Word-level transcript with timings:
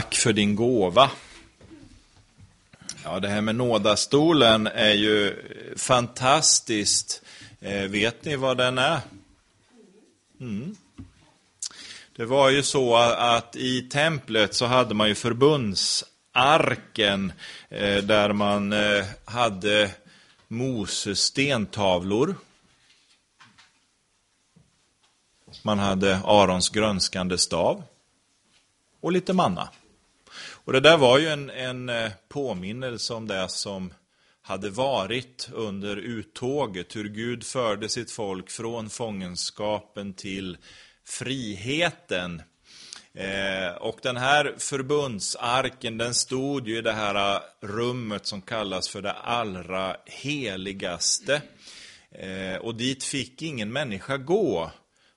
Tack 0.00 0.14
för 0.14 0.32
din 0.32 0.56
gåva. 0.56 1.10
Ja, 3.04 3.20
det 3.20 3.28
här 3.28 3.40
med 3.40 3.54
nådastolen 3.54 4.66
är 4.66 4.94
ju 4.94 5.36
fantastiskt. 5.76 7.22
Eh, 7.60 7.82
vet 7.82 8.24
ni 8.24 8.36
vad 8.36 8.56
den 8.56 8.78
är? 8.78 9.00
Mm. 10.40 10.76
Det 12.16 12.24
var 12.24 12.50
ju 12.50 12.62
så 12.62 12.96
att 12.96 13.56
i 13.56 13.82
templet 13.82 14.54
så 14.54 14.66
hade 14.66 14.94
man 14.94 15.08
ju 15.08 15.14
förbundsarken 15.14 17.32
eh, 17.68 17.96
där 17.96 18.32
man 18.32 18.72
eh, 18.72 19.04
hade 19.24 19.90
Moses 20.48 21.20
stentavlor. 21.20 22.34
Man 25.62 25.78
hade 25.78 26.20
Arons 26.24 26.68
grönskande 26.68 27.38
stav 27.38 27.82
och 29.00 29.12
lite 29.12 29.32
manna. 29.32 29.68
Och 30.64 30.72
det 30.72 30.80
där 30.80 30.96
var 30.96 31.18
ju 31.18 31.28
en, 31.28 31.50
en 31.50 31.88
eh, 31.88 32.10
påminnelse 32.28 33.14
om 33.14 33.28
det 33.28 33.48
som 33.48 33.92
hade 34.42 34.70
varit 34.70 35.48
under 35.52 35.96
uttåget, 35.96 36.96
hur 36.96 37.08
Gud 37.08 37.44
förde 37.44 37.88
sitt 37.88 38.10
folk 38.10 38.50
från 38.50 38.90
fångenskapen 38.90 40.14
till 40.14 40.56
friheten. 41.04 42.42
Eh, 43.14 43.76
och 43.80 43.98
den 44.02 44.16
här 44.16 44.54
förbundsarken, 44.58 45.98
den 45.98 46.14
stod 46.14 46.68
ju 46.68 46.78
i 46.78 46.82
det 46.82 46.92
här 46.92 47.34
eh, 47.34 47.40
rummet 47.60 48.26
som 48.26 48.42
kallas 48.42 48.88
för 48.88 49.02
det 49.02 49.12
allra 49.12 49.96
heligaste. 50.06 51.42
Eh, 52.10 52.56
och 52.56 52.74
dit 52.74 53.04
fick 53.04 53.42
ingen 53.42 53.72
människa 53.72 54.16
gå. 54.16 54.70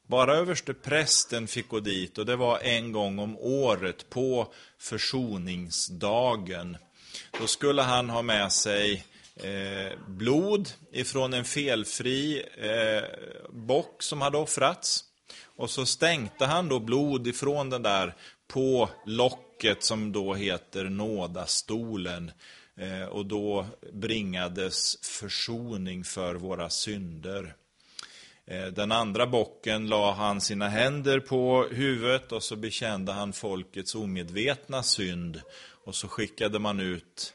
Bara 0.08 0.36
överste 0.36 0.74
prästen 0.74 1.48
fick 1.48 1.68
gå 1.68 1.80
dit 1.80 2.18
och 2.18 2.26
det 2.26 2.36
var 2.36 2.60
en 2.60 2.92
gång 2.92 3.20
om 3.20 3.38
året 3.38 4.10
på 4.10 4.54
försoningsdagen. 4.80 6.78
Då 7.40 7.48
skulle 7.48 7.82
han 7.82 8.10
ha 8.10 8.22
med 8.22 8.52
sig 8.52 9.06
eh, 9.36 10.00
blod 10.08 10.70
ifrån 10.92 11.34
en 11.34 11.46
felfri 11.46 12.44
eh, 12.58 13.04
bock 13.50 14.04
som 14.04 14.22
hade 14.22 14.38
offrats. 14.38 15.04
Och 15.56 15.70
så 15.70 15.86
stänkte 15.86 16.46
han 16.46 16.70
då 16.70 16.80
blod 16.80 17.28
ifrån 17.28 17.70
den 17.70 17.84
där 17.84 18.16
på 18.48 18.90
locket 19.06 19.84
som 19.84 20.12
då 20.12 20.34
heter 20.34 20.84
nådastolen. 20.84 22.32
Eh, 22.78 23.04
och 23.04 23.26
då 23.26 23.66
bringades 23.94 24.98
försoning 25.02 26.04
för 26.04 26.36
våra 26.36 26.70
synder. 26.70 27.56
Eh, 28.48 28.66
den 28.66 28.92
andra 28.92 29.28
bocken 29.28 29.88
la 29.88 30.14
han 30.14 30.42
sina 30.42 30.68
händer 30.68 31.20
på 31.20 31.68
huvudet 31.72 32.32
och 32.32 32.44
så 32.44 32.56
bekände 32.56 33.12
han 33.12 33.34
folkets 33.34 33.96
omedvetna 33.96 34.84
synd. 34.84 35.42
Och 35.86 35.96
så 35.96 36.08
skickade 36.08 36.60
man 36.60 36.80
ut 36.80 37.34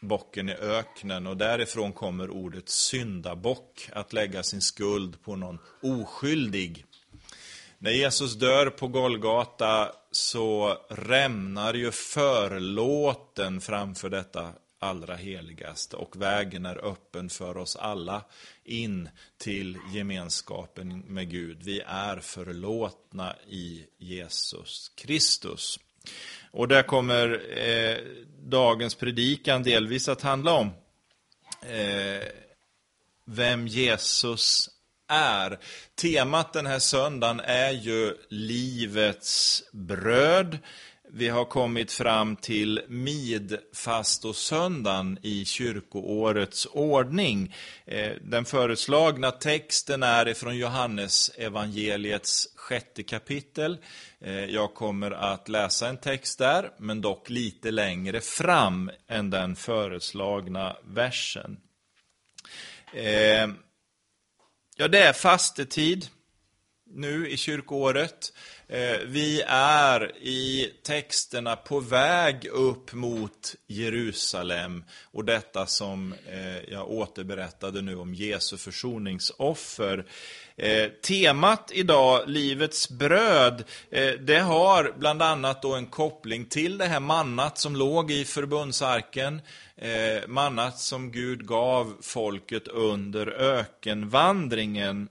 bocken 0.00 0.48
i 0.48 0.52
öknen 0.54 1.26
och 1.26 1.36
därifrån 1.36 1.92
kommer 1.92 2.30
ordet 2.30 2.68
syndabock, 2.68 3.88
att 3.92 4.12
lägga 4.12 4.42
sin 4.42 4.60
skuld 4.60 5.22
på 5.22 5.36
någon 5.36 5.58
oskyldig. 5.82 6.84
När 7.78 7.90
Jesus 7.90 8.34
dör 8.34 8.70
på 8.70 8.88
Golgata 8.88 9.92
så 10.10 10.78
rämnar 10.88 11.74
ju 11.74 11.90
förlåten 11.90 13.60
framför 13.60 14.08
detta 14.08 14.52
allra 14.86 15.16
heligaste 15.16 15.96
och 15.96 16.22
vägen 16.22 16.66
är 16.66 16.84
öppen 16.84 17.28
för 17.28 17.56
oss 17.56 17.76
alla 17.76 18.24
in 18.64 19.08
till 19.38 19.78
gemenskapen 19.92 20.98
med 20.98 21.30
Gud. 21.30 21.62
Vi 21.62 21.80
är 21.86 22.16
förlåtna 22.16 23.36
i 23.48 23.86
Jesus 23.98 24.92
Kristus. 24.94 25.78
Och 26.50 26.68
där 26.68 26.82
kommer 26.82 27.58
eh, 27.58 27.96
dagens 28.42 28.94
predikan 28.94 29.62
delvis 29.62 30.08
att 30.08 30.22
handla 30.22 30.52
om 30.52 30.70
eh, 31.62 32.28
vem 33.24 33.66
Jesus 33.66 34.70
är. 35.08 35.58
Temat 35.94 36.52
den 36.52 36.66
här 36.66 36.78
söndagen 36.78 37.40
är 37.40 37.70
ju 37.70 38.16
livets 38.28 39.62
bröd. 39.72 40.58
Vi 41.10 41.28
har 41.28 41.44
kommit 41.44 41.92
fram 41.92 42.36
till 42.36 42.82
midfastosöndagen 42.88 45.18
i 45.22 45.44
kyrkoårets 45.44 46.66
ordning. 46.66 47.54
Eh, 47.84 48.12
den 48.20 48.44
föreslagna 48.44 49.30
texten 49.30 50.02
är 50.02 50.28
ifrån 50.28 50.56
Johannes 50.56 51.28
evangeliets 51.28 52.48
sjätte 52.56 53.02
kapitel. 53.02 53.78
Eh, 54.20 54.44
jag 54.44 54.74
kommer 54.74 55.10
att 55.10 55.48
läsa 55.48 55.88
en 55.88 55.96
text 55.96 56.38
där, 56.38 56.70
men 56.78 57.00
dock 57.00 57.30
lite 57.30 57.70
längre 57.70 58.20
fram 58.20 58.90
än 59.08 59.30
den 59.30 59.56
föreslagna 59.56 60.76
versen. 60.84 61.56
Eh, 62.94 63.48
ja, 64.76 64.88
det 64.88 64.98
är 64.98 65.12
fastetid 65.12 66.08
nu 66.90 67.28
i 67.28 67.36
kyrkoåret. 67.36 68.32
Eh, 68.68 68.98
vi 69.06 69.42
är 69.48 70.16
i 70.16 70.72
texterna 70.82 71.56
på 71.56 71.80
väg 71.80 72.46
upp 72.46 72.92
mot 72.92 73.54
Jerusalem 73.66 74.84
och 75.12 75.24
detta 75.24 75.66
som 75.66 76.14
eh, 76.26 76.72
jag 76.72 76.90
återberättade 76.90 77.82
nu 77.82 77.96
om 77.96 78.14
Jesu 78.14 78.56
försoningsoffer. 78.56 80.06
Eh, 80.56 80.88
temat 80.88 81.70
idag, 81.74 82.22
livets 82.26 82.88
bröd, 82.88 83.64
eh, 83.90 84.12
det 84.20 84.38
har 84.38 84.94
bland 84.98 85.22
annat 85.22 85.62
då 85.62 85.74
en 85.74 85.86
koppling 85.86 86.44
till 86.44 86.78
det 86.78 86.86
här 86.86 87.00
mannat 87.00 87.58
som 87.58 87.76
låg 87.76 88.10
i 88.10 88.24
förbundsarken. 88.24 89.40
Eh, 89.76 90.28
mannat 90.28 90.78
som 90.78 91.12
Gud 91.12 91.46
gav 91.46 91.96
folket 92.02 92.68
under 92.68 93.26
ökenvandringen. 93.28 95.08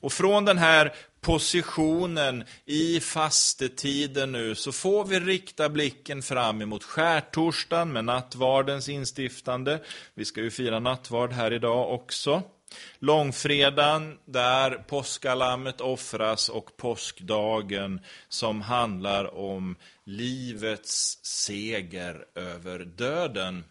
Och 0.00 0.12
från 0.12 0.44
den 0.44 0.58
här 0.58 0.94
positionen 1.20 2.44
i 2.66 3.00
fastetiden 3.00 4.32
nu 4.32 4.54
så 4.54 4.72
får 4.72 5.04
vi 5.04 5.20
rikta 5.20 5.68
blicken 5.68 6.22
fram 6.22 6.62
emot 6.62 6.84
skärtorsdagen 6.84 7.92
med 7.92 8.04
nattvardens 8.04 8.88
instiftande. 8.88 9.80
Vi 10.14 10.24
ska 10.24 10.40
ju 10.40 10.50
fira 10.50 10.80
nattvard 10.80 11.32
här 11.32 11.52
idag 11.52 11.94
också. 11.94 12.42
Långfredagen 12.98 14.18
där 14.24 14.70
påskalammet 14.70 15.80
offras 15.80 16.48
och 16.48 16.76
påskdagen 16.76 18.00
som 18.28 18.60
handlar 18.60 19.34
om 19.34 19.76
livets 20.04 21.18
seger 21.22 22.24
över 22.34 22.78
döden. 22.78 23.64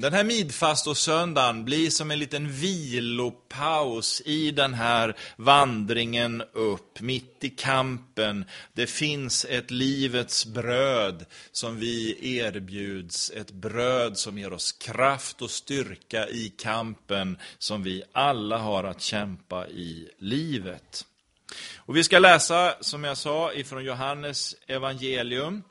Den 0.00 0.12
här 0.12 0.24
midfastosöndagen 0.24 1.64
blir 1.64 1.90
som 1.90 2.10
en 2.10 2.18
liten 2.18 2.52
vilopaus 2.52 4.22
i 4.24 4.50
den 4.50 4.74
här 4.74 5.16
vandringen 5.36 6.42
upp, 6.52 7.00
mitt 7.00 7.44
i 7.44 7.50
kampen. 7.50 8.44
Det 8.72 8.86
finns 8.86 9.44
ett 9.44 9.70
livets 9.70 10.46
bröd 10.46 11.26
som 11.52 11.76
vi 11.78 12.18
erbjuds, 12.38 13.30
ett 13.30 13.50
bröd 13.50 14.18
som 14.18 14.38
ger 14.38 14.52
oss 14.52 14.72
kraft 14.72 15.42
och 15.42 15.50
styrka 15.50 16.28
i 16.28 16.48
kampen 16.48 17.38
som 17.58 17.82
vi 17.82 18.02
alla 18.12 18.58
har 18.58 18.84
att 18.84 19.00
kämpa 19.00 19.68
i 19.68 20.08
livet. 20.18 21.06
Och 21.76 21.96
vi 21.96 22.04
ska 22.04 22.18
läsa, 22.18 22.76
som 22.80 23.04
jag 23.04 23.16
sa, 23.16 23.52
ifrån 23.52 23.84
Johannes 23.84 24.56
evangelium. 24.66 25.62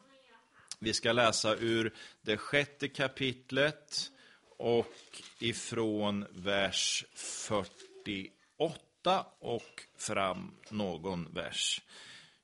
Vi 0.80 0.94
ska 0.94 1.12
läsa 1.12 1.56
ur 1.56 1.94
det 2.22 2.38
sjätte 2.38 2.88
kapitlet 2.88 4.12
och 4.58 5.22
ifrån 5.40 6.26
vers 6.30 7.06
48 7.16 9.26
och 9.40 9.84
fram 9.98 10.56
någon 10.70 11.34
vers. 11.34 11.82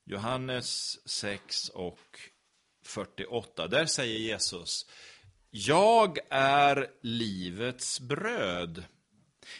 Johannes 0.04 0.98
6 1.08 1.68
och 1.68 2.18
48. 2.84 3.68
Där 3.68 3.86
säger 3.86 4.18
Jesus 4.18 4.86
Jag 5.50 6.18
är 6.30 6.90
livets 7.00 8.00
bröd. 8.00 8.84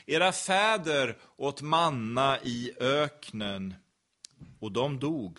Era 0.07 0.33
fäder 0.33 1.19
åt 1.37 1.63
manna 1.63 2.39
i 2.43 2.73
öknen 2.81 3.75
och 4.61 4.73
de 4.73 4.99
dog. 4.99 5.39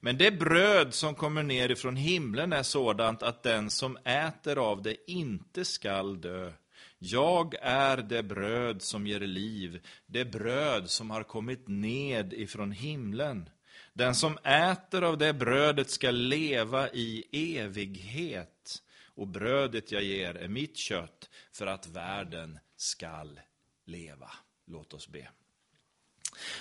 Men 0.00 0.18
det 0.18 0.30
bröd 0.30 0.94
som 0.94 1.14
kommer 1.14 1.42
ner 1.42 1.70
ifrån 1.70 1.96
himlen 1.96 2.52
är 2.52 2.62
sådant 2.62 3.22
att 3.22 3.42
den 3.42 3.70
som 3.70 3.96
äter 3.96 4.58
av 4.58 4.82
det 4.82 5.10
inte 5.10 5.64
skall 5.64 6.20
dö. 6.20 6.52
Jag 6.98 7.54
är 7.62 7.96
det 7.96 8.22
bröd 8.22 8.82
som 8.82 9.06
ger 9.06 9.20
liv, 9.20 9.86
det 10.06 10.24
bröd 10.24 10.90
som 10.90 11.10
har 11.10 11.22
kommit 11.22 11.68
ned 11.68 12.32
ifrån 12.32 12.72
himlen. 12.72 13.50
Den 13.92 14.14
som 14.14 14.38
äter 14.38 15.02
av 15.02 15.18
det 15.18 15.32
brödet 15.32 15.90
ska 15.90 16.10
leva 16.10 16.88
i 16.88 17.24
evighet. 17.58 18.82
Och 19.14 19.26
brödet 19.26 19.92
jag 19.92 20.02
ger 20.02 20.34
är 20.34 20.48
mitt 20.48 20.76
kött 20.76 21.30
för 21.52 21.66
att 21.66 21.86
världen 21.86 22.58
skall 22.76 23.40
leva. 23.86 24.30
Låt 24.66 24.94
oss 24.94 25.08
be. 25.08 25.28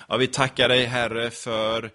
Ja, 0.08 0.18
vi 0.18 0.28
tackar 0.28 0.70
dig, 0.70 0.86
Herre, 0.86 1.30
för 1.30 1.92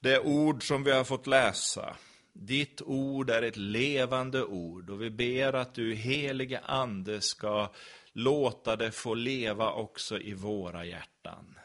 det 0.00 0.18
ord 0.18 0.68
som 0.68 0.84
vi 0.84 0.90
har 0.90 1.04
fått 1.04 1.26
läsa. 1.26 1.96
Ditt 2.32 2.82
ord 2.82 3.30
är 3.30 3.42
ett 3.42 3.56
levande 3.56 4.44
ord 4.44 4.90
och 4.90 5.02
vi 5.02 5.10
ber 5.10 5.52
att 5.52 5.74
du 5.74 5.94
helige 5.94 6.60
Ande 6.60 7.20
ska 7.20 7.72
låta 8.12 8.76
det 8.76 8.90
få 8.90 9.14
leva 9.14 9.72
också 9.72 10.18
i 10.18 10.34
våra 10.34 10.84
hjärtan. 10.84 11.58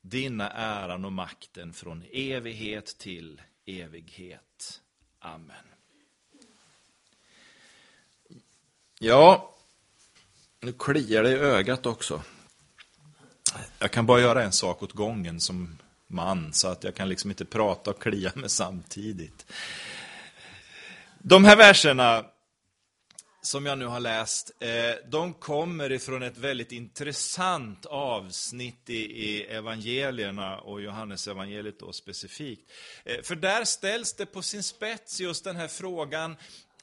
Dina 0.00 0.50
äran 0.50 1.04
och 1.04 1.12
makten 1.12 1.72
från 1.72 2.04
evighet 2.12 2.98
till 2.98 3.42
evighet. 3.66 4.80
Amen. 5.18 5.56
Ja, 8.98 9.54
nu 10.60 10.72
kliar 10.72 11.22
det 11.22 11.30
i 11.30 11.34
ögat 11.34 11.86
också. 11.86 12.22
Jag 13.78 13.90
kan 13.90 14.06
bara 14.06 14.20
göra 14.20 14.42
en 14.42 14.52
sak 14.52 14.82
åt 14.82 14.92
gången 14.92 15.40
som 15.40 15.78
man, 16.12 16.52
så 16.52 16.68
att 16.68 16.84
jag 16.84 16.94
kan 16.94 17.08
liksom 17.08 17.30
inte 17.30 17.44
prata 17.44 17.90
och 17.90 18.02
klia 18.02 18.32
mig 18.34 18.50
samtidigt. 18.50 19.46
De 21.18 21.44
här 21.44 21.56
verserna 21.56 22.24
som 23.42 23.66
jag 23.66 23.78
nu 23.78 23.86
har 23.86 24.00
läst, 24.00 24.50
eh, 24.60 24.94
de 25.10 25.34
kommer 25.34 25.92
ifrån 25.92 26.22
ett 26.22 26.38
väldigt 26.38 26.72
intressant 26.72 27.86
avsnitt 27.86 28.90
i 28.90 29.42
evangelierna 29.42 30.58
och 30.58 30.82
Johannes 30.82 31.28
evangeliet 31.28 31.80
då 31.80 31.92
specifikt. 31.92 32.70
Eh, 33.04 33.22
för 33.22 33.34
där 33.34 33.64
ställs 33.64 34.12
det 34.12 34.26
på 34.26 34.42
sin 34.42 34.62
spets 34.62 35.20
just 35.20 35.44
den 35.44 35.56
här 35.56 35.68
frågan, 35.68 36.36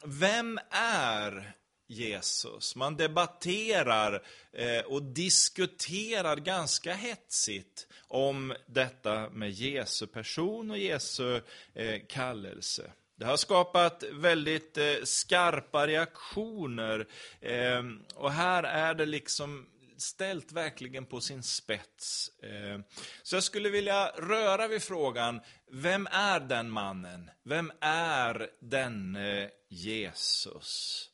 vem 0.03 0.59
är 0.71 1.53
Jesus? 1.87 2.75
Man 2.75 2.97
debatterar 2.97 4.23
eh, 4.53 4.85
och 4.85 5.03
diskuterar 5.03 6.35
ganska 6.35 6.93
hetsigt 6.93 7.87
om 8.09 8.53
detta 8.65 9.29
med 9.29 9.51
Jesu 9.51 10.07
person 10.07 10.71
och 10.71 10.77
Jesu 10.77 11.41
eh, 11.73 12.01
kallelse. 12.07 12.91
Det 13.15 13.25
har 13.25 13.37
skapat 13.37 14.03
väldigt 14.11 14.77
eh, 14.77 14.93
skarpa 15.03 15.87
reaktioner. 15.87 17.07
Eh, 17.41 17.83
och 18.15 18.31
här 18.31 18.63
är 18.63 18.93
det 18.93 19.05
liksom 19.05 19.65
ställt 19.97 20.51
verkligen 20.51 21.05
på 21.05 21.21
sin 21.21 21.43
spets. 21.43 22.31
Eh, 22.43 22.79
så 23.23 23.35
jag 23.35 23.43
skulle 23.43 23.69
vilja 23.69 24.07
röra 24.07 24.67
vid 24.67 24.83
frågan, 24.83 25.41
vem 25.71 26.07
är 26.11 26.39
den 26.39 26.69
mannen? 26.69 27.29
Vem 27.43 27.71
är 27.81 28.49
denne 28.59 29.43
eh, 29.43 29.49
Jesus? 29.69 31.05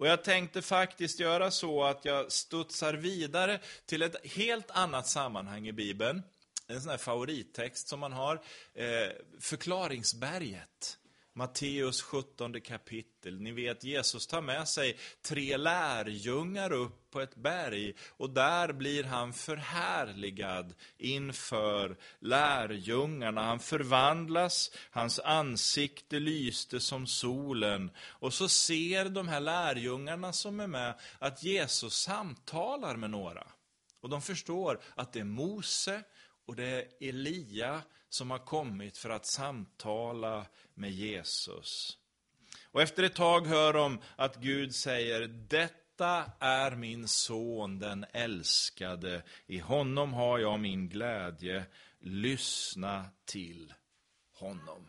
Och 0.00 0.06
jag 0.06 0.24
tänkte 0.24 0.62
faktiskt 0.62 1.20
göra 1.20 1.50
så 1.50 1.84
att 1.84 2.04
jag 2.04 2.32
studsar 2.32 2.94
vidare 2.94 3.60
till 3.86 4.02
ett 4.02 4.26
helt 4.26 4.70
annat 4.70 5.06
sammanhang 5.06 5.68
i 5.68 5.72
Bibeln 5.72 6.22
en 6.70 6.80
sån 6.80 6.90
här 6.90 6.98
favorittext 6.98 7.88
som 7.88 8.00
man 8.00 8.12
har. 8.12 8.34
Eh, 8.74 9.08
förklaringsberget. 9.40 10.98
Matteus 11.32 12.02
17 12.02 12.60
kapitel. 12.60 13.40
Ni 13.40 13.52
vet, 13.52 13.84
Jesus 13.84 14.26
tar 14.26 14.40
med 14.40 14.68
sig 14.68 14.96
tre 15.22 15.56
lärjungar 15.56 16.72
upp 16.72 17.10
på 17.10 17.20
ett 17.20 17.36
berg 17.36 17.94
och 18.08 18.30
där 18.30 18.72
blir 18.72 19.04
han 19.04 19.32
förhärligad 19.32 20.74
inför 20.98 21.96
lärjungarna. 22.18 23.42
Han 23.42 23.60
förvandlas, 23.60 24.70
hans 24.90 25.18
ansikte 25.18 26.20
lyste 26.20 26.80
som 26.80 27.06
solen 27.06 27.90
och 28.00 28.34
så 28.34 28.48
ser 28.48 29.04
de 29.04 29.28
här 29.28 29.40
lärjungarna 29.40 30.32
som 30.32 30.60
är 30.60 30.66
med 30.66 30.94
att 31.18 31.42
Jesus 31.42 31.94
samtalar 31.94 32.96
med 32.96 33.10
några. 33.10 33.46
Och 34.00 34.08
de 34.08 34.22
förstår 34.22 34.80
att 34.94 35.12
det 35.12 35.20
är 35.20 35.24
Mose, 35.24 36.02
och 36.50 36.56
det 36.56 36.66
är 36.66 36.84
Elia 37.00 37.82
som 38.08 38.30
har 38.30 38.38
kommit 38.38 38.98
för 38.98 39.10
att 39.10 39.26
samtala 39.26 40.46
med 40.74 40.90
Jesus. 40.90 41.98
Och 42.64 42.82
efter 42.82 43.02
ett 43.02 43.14
tag 43.14 43.46
hör 43.46 43.72
de 43.72 43.98
att 44.16 44.36
Gud 44.36 44.74
säger, 44.74 45.28
detta 45.28 46.32
är 46.40 46.76
min 46.76 47.08
son, 47.08 47.78
den 47.78 48.06
älskade. 48.12 49.22
I 49.46 49.58
honom 49.58 50.12
har 50.12 50.38
jag 50.38 50.60
min 50.60 50.88
glädje. 50.88 51.64
Lyssna 52.00 53.04
till 53.24 53.74
honom. 54.34 54.88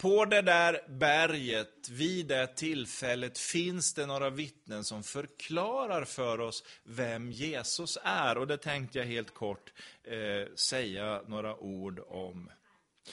På 0.00 0.24
det 0.24 0.42
där 0.42 0.80
berget, 0.88 1.88
vid 1.90 2.26
det 2.26 2.46
tillfället, 2.46 3.38
finns 3.38 3.94
det 3.94 4.06
några 4.06 4.30
vittnen 4.30 4.84
som 4.84 5.02
förklarar 5.02 6.04
för 6.04 6.40
oss 6.40 6.64
vem 6.84 7.32
Jesus 7.32 7.98
är. 8.02 8.38
Och 8.38 8.46
det 8.46 8.56
tänkte 8.56 8.98
jag 8.98 9.06
helt 9.06 9.34
kort 9.34 9.72
eh, 10.04 10.54
säga 10.54 11.22
några 11.26 11.56
ord 11.56 12.00
om. 12.08 12.50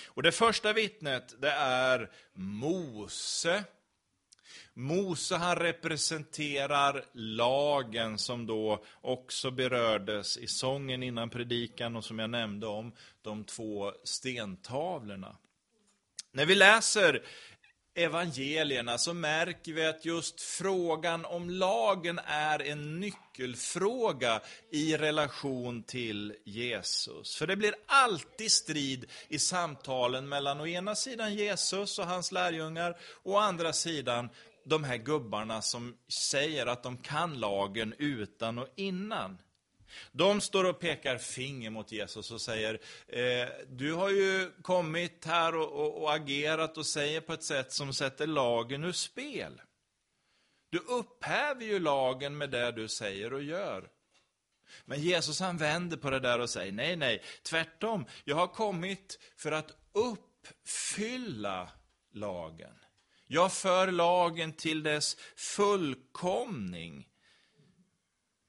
Och 0.06 0.24
Det 0.24 0.32
första 0.32 0.74
vittnet, 0.74 1.36
det 1.42 1.52
är 1.52 2.12
Mose. 2.34 3.64
Mose 4.74 5.36
han 5.36 5.56
representerar 5.56 7.06
lagen 7.14 8.18
som 8.18 8.46
då 8.46 8.86
också 9.02 9.52
berördes 9.52 10.38
i 10.38 10.48
sången 10.48 11.04
innan 11.04 11.30
predikan 11.30 11.96
och 11.96 12.06
som 12.06 12.20
jag 12.20 12.30
nämnde 12.30 12.68
om, 12.68 12.92
de 13.22 13.44
två 13.44 13.94
stentavlorna. 14.04 15.38
När 16.32 16.46
vi 16.46 16.56
läser 16.56 17.24
evangelierna 17.98 18.98
så 18.98 19.14
märker 19.14 19.74
vi 19.74 19.86
att 19.86 20.06
just 20.06 20.42
frågan 20.42 21.26
om 21.26 21.50
lagen 21.50 22.20
är 22.26 22.62
en 22.62 23.00
nyckelfråga 23.00 24.42
i 24.72 24.98
relation 24.98 25.84
till 25.84 26.34
Jesus. 26.46 27.36
För 27.36 27.48
det 27.48 27.56
blir 27.56 27.76
alltid 27.86 28.52
strid 28.52 29.06
i 29.28 29.40
samtalen 29.40 30.30
mellan 30.30 30.62
å 30.62 30.68
ena 30.68 30.96
sidan 30.96 31.36
Jesus 31.36 32.00
och 32.00 32.06
hans 32.06 32.32
lärjungar 32.32 32.98
och 33.24 33.34
å 33.34 33.38
andra 33.38 33.74
sidan 33.74 34.30
de 34.66 34.84
här 34.84 34.98
gubbarna 34.98 35.62
som 35.62 35.98
säger 36.08 36.66
att 36.66 36.84
de 36.84 36.98
kan 36.98 37.40
lagen 37.40 37.94
utan 37.98 38.58
och 38.58 38.68
innan. 38.76 39.38
De 40.12 40.42
står 40.42 40.64
och 40.64 40.80
pekar 40.80 41.18
finger 41.18 41.70
mot 41.70 41.92
Jesus 41.92 42.32
och 42.32 42.42
säger, 42.42 42.80
eh, 43.08 43.48
du 43.70 43.94
har 43.94 44.10
ju 44.10 44.52
kommit 44.62 45.26
här 45.26 45.56
och, 45.56 45.72
och, 45.72 46.02
och 46.04 46.14
agerat 46.14 46.78
och 46.78 46.86
säger 46.86 47.22
på 47.22 47.34
ett 47.34 47.44
sätt 47.44 47.72
som 47.72 47.94
sätter 47.94 48.28
lagen 48.28 48.84
ur 48.84 48.92
spel. 48.92 49.62
Du 50.70 50.78
upphäver 50.78 51.66
ju 51.66 51.80
lagen 51.80 52.38
med 52.38 52.50
det 52.50 52.72
du 52.72 52.88
säger 52.88 53.34
och 53.34 53.44
gör. 53.44 53.90
Men 54.86 55.02
Jesus 55.02 55.40
han 55.40 55.58
vänder 55.58 55.98
på 55.98 56.10
det 56.10 56.20
där 56.20 56.40
och 56.40 56.50
säger, 56.50 56.72
nej, 56.72 56.96
nej, 56.96 57.24
tvärtom. 57.44 58.06
Jag 58.24 58.36
har 58.36 58.48
kommit 58.48 59.20
för 59.38 59.52
att 59.52 59.72
uppfylla 59.92 61.70
lagen. 62.14 62.74
Jag 63.28 63.54
för 63.54 63.92
lagen 63.92 64.54
till 64.54 64.84
dess 64.84 65.18
fullkomning. 65.36 67.08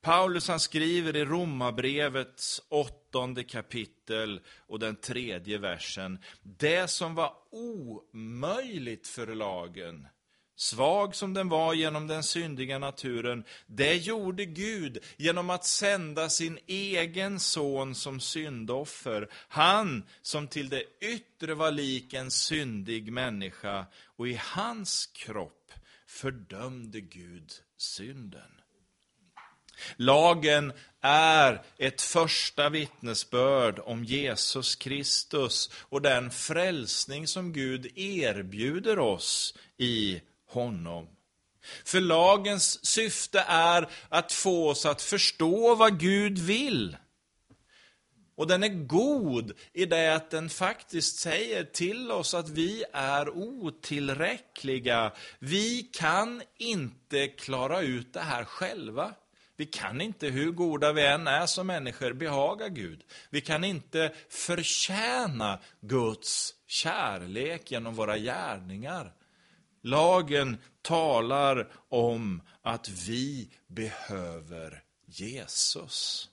Paulus 0.00 0.48
han 0.48 0.60
skriver 0.60 1.16
i 1.16 1.24
Romarbrevets 1.24 2.62
åttonde 2.68 3.44
kapitel 3.44 4.40
och 4.56 4.78
den 4.78 4.96
tredje 4.96 5.58
versen. 5.58 6.18
Det 6.42 6.90
som 6.90 7.14
var 7.14 7.32
omöjligt 7.50 9.08
för 9.08 9.26
lagen, 9.34 10.08
svag 10.56 11.14
som 11.14 11.34
den 11.34 11.48
var 11.48 11.74
genom 11.74 12.06
den 12.06 12.22
syndiga 12.22 12.78
naturen, 12.78 13.44
det 13.66 13.94
gjorde 13.94 14.44
Gud 14.44 14.98
genom 15.16 15.50
att 15.50 15.64
sända 15.64 16.28
sin 16.28 16.58
egen 16.66 17.40
son 17.40 17.94
som 17.94 18.20
syndoffer. 18.20 19.28
Han 19.48 20.04
som 20.22 20.48
till 20.48 20.68
det 20.68 20.84
yttre 21.00 21.54
var 21.54 21.70
lik 21.70 22.14
en 22.14 22.30
syndig 22.30 23.12
människa 23.12 23.86
och 24.16 24.28
i 24.28 24.40
hans 24.42 25.06
kropp 25.06 25.72
fördömde 26.06 27.00
Gud 27.00 27.52
synden. 27.76 28.58
Lagen 29.96 30.72
är 31.00 31.62
ett 31.78 32.02
första 32.02 32.68
vittnesbörd 32.68 33.78
om 33.78 34.04
Jesus 34.04 34.76
Kristus 34.76 35.70
och 35.88 36.02
den 36.02 36.30
frälsning 36.30 37.26
som 37.26 37.52
Gud 37.52 37.98
erbjuder 37.98 38.98
oss 38.98 39.54
i 39.76 40.20
honom. 40.46 41.08
För 41.84 42.00
lagens 42.00 42.86
syfte 42.86 43.44
är 43.48 43.88
att 44.08 44.32
få 44.32 44.68
oss 44.68 44.86
att 44.86 45.02
förstå 45.02 45.74
vad 45.74 46.00
Gud 46.00 46.38
vill. 46.38 46.96
Och 48.36 48.46
den 48.46 48.62
är 48.62 48.86
god 48.86 49.52
i 49.72 49.86
det 49.86 50.14
att 50.14 50.30
den 50.30 50.50
faktiskt 50.50 51.18
säger 51.18 51.64
till 51.64 52.10
oss 52.10 52.34
att 52.34 52.48
vi 52.48 52.84
är 52.92 53.28
otillräckliga. 53.28 55.12
Vi 55.38 55.82
kan 55.82 56.42
inte 56.58 57.28
klara 57.28 57.80
ut 57.80 58.12
det 58.12 58.20
här 58.20 58.44
själva. 58.44 59.14
Vi 59.58 59.66
kan 59.66 60.00
inte, 60.00 60.26
hur 60.26 60.50
goda 60.50 60.92
vi 60.92 61.06
än 61.06 61.26
är 61.26 61.46
som 61.46 61.66
människor, 61.66 62.12
behaga 62.12 62.68
Gud. 62.68 63.04
Vi 63.30 63.40
kan 63.40 63.64
inte 63.64 64.12
förtjäna 64.28 65.58
Guds 65.80 66.54
kärlek 66.66 67.70
genom 67.70 67.94
våra 67.94 68.18
gärningar. 68.18 69.12
Lagen 69.82 70.58
talar 70.82 71.68
om 71.88 72.42
att 72.62 72.88
vi 72.88 73.50
behöver 73.66 74.82
Jesus. 75.06 76.28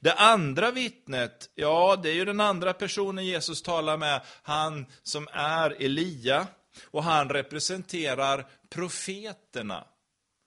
Det 0.00 0.12
andra 0.12 0.70
vittnet, 0.70 1.50
ja, 1.54 2.00
det 2.02 2.10
är 2.10 2.14
ju 2.14 2.24
den 2.24 2.40
andra 2.40 2.72
personen 2.72 3.26
Jesus 3.26 3.62
talar 3.62 3.96
med, 3.96 4.20
han 4.42 4.86
som 5.02 5.28
är 5.32 5.70
Elia, 5.70 6.46
och 6.84 7.04
han 7.04 7.28
representerar 7.28 8.46
profeterna. 8.68 9.84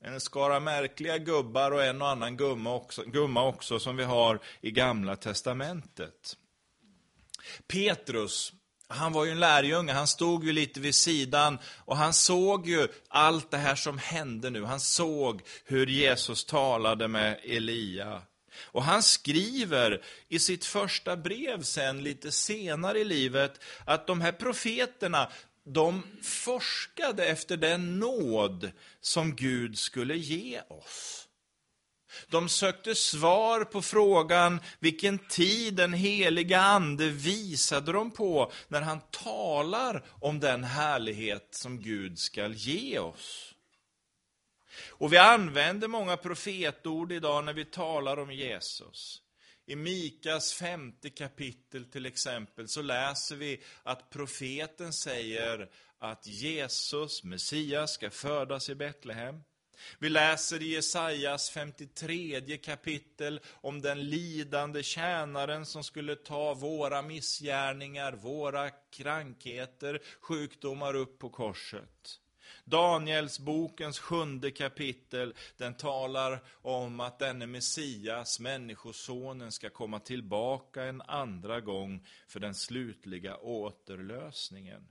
En 0.03 0.19
skara 0.19 0.59
märkliga 0.59 1.17
gubbar 1.17 1.71
och 1.71 1.83
en 1.83 2.01
och 2.01 2.09
annan 2.09 2.37
gumma 2.37 2.73
också, 2.73 3.03
gumma 3.03 3.43
också 3.43 3.79
som 3.79 3.97
vi 3.97 4.03
har 4.03 4.39
i 4.61 4.71
Gamla 4.71 5.15
Testamentet. 5.15 6.37
Petrus, 7.67 8.53
han 8.87 9.13
var 9.13 9.25
ju 9.25 9.31
en 9.31 9.39
lärjunge, 9.39 9.93
han 9.93 10.07
stod 10.07 10.43
ju 10.43 10.51
lite 10.51 10.79
vid 10.79 10.95
sidan 10.95 11.59
och 11.77 11.97
han 11.97 12.13
såg 12.13 12.67
ju 12.67 12.87
allt 13.07 13.51
det 13.51 13.57
här 13.57 13.75
som 13.75 13.97
hände 13.97 14.49
nu. 14.49 14.63
Han 14.63 14.79
såg 14.79 15.41
hur 15.65 15.87
Jesus 15.87 16.45
talade 16.45 17.07
med 17.07 17.39
Elia. 17.43 18.21
Och 18.61 18.83
han 18.83 19.03
skriver 19.03 20.03
i 20.27 20.39
sitt 20.39 20.65
första 20.65 21.17
brev 21.17 21.63
sen, 21.63 22.03
lite 22.03 22.31
senare 22.31 22.99
i 22.99 23.03
livet, 23.03 23.63
att 23.85 24.07
de 24.07 24.21
här 24.21 24.31
profeterna, 24.31 25.31
de 25.67 26.03
forskade 26.23 27.25
efter 27.25 27.57
den 27.57 27.99
nåd 27.99 28.71
som 29.01 29.35
Gud 29.35 29.77
skulle 29.77 30.17
ge 30.17 30.61
oss. 30.67 31.27
De 32.27 32.49
sökte 32.49 32.95
svar 32.95 33.63
på 33.63 33.81
frågan 33.81 34.59
vilken 34.79 35.19
tid 35.19 35.73
den 35.73 35.93
heliga 35.93 36.59
ande 36.59 37.09
visade 37.09 37.91
dem 37.91 38.11
på 38.11 38.51
när 38.67 38.81
han 38.81 39.01
talar 39.11 40.05
om 40.21 40.39
den 40.39 40.63
härlighet 40.63 41.47
som 41.51 41.81
Gud 41.81 42.19
skall 42.19 42.53
ge 42.53 42.99
oss. 42.99 43.53
Och 44.89 45.13
vi 45.13 45.17
använder 45.17 45.87
många 45.87 46.17
profetord 46.17 47.11
idag 47.11 47.45
när 47.45 47.53
vi 47.53 47.65
talar 47.65 48.19
om 48.19 48.31
Jesus. 48.31 49.21
I 49.69 49.75
Mikas 49.75 50.53
femte 50.53 51.09
kapitel 51.09 51.85
till 51.85 52.05
exempel 52.05 52.67
så 52.67 52.81
läser 52.81 53.35
vi 53.35 53.61
att 53.83 54.09
profeten 54.09 54.93
säger 54.93 55.69
att 55.99 56.27
Jesus, 56.27 57.23
Messias, 57.23 57.91
ska 57.91 58.09
födas 58.09 58.69
i 58.69 58.75
Betlehem. 58.75 59.43
Vi 59.99 60.09
läser 60.09 60.61
i 60.61 60.67
Jesajas 60.67 61.49
53 61.49 62.57
kapitel 62.57 63.39
om 63.53 63.81
den 63.81 64.09
lidande 64.09 64.83
tjänaren 64.83 65.65
som 65.65 65.83
skulle 65.83 66.15
ta 66.15 66.53
våra 66.53 67.01
missgärningar, 67.01 68.11
våra 68.11 68.69
krankheter, 68.69 70.01
sjukdomar 70.21 70.93
upp 70.93 71.19
på 71.19 71.29
korset. 71.29 72.19
Daniels 72.65 73.39
bokens 73.39 73.99
sjunde 73.99 74.51
kapitel, 74.51 75.33
den 75.57 75.73
talar 75.73 76.43
om 76.61 76.99
att 76.99 77.19
denne 77.19 77.47
Messias, 77.47 78.39
Människosonen, 78.39 79.51
ska 79.51 79.69
komma 79.69 79.99
tillbaka 79.99 80.83
en 80.83 81.01
andra 81.01 81.61
gång 81.61 82.05
för 82.27 82.39
den 82.39 82.55
slutliga 82.55 83.37
återlösningen. 83.37 84.87